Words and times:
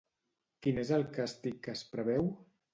Quin 0.63 0.79
és 0.85 0.93
el 0.97 1.05
càstig 1.19 1.63
que 1.69 1.77
es 1.77 1.87
preveu? 1.95 2.29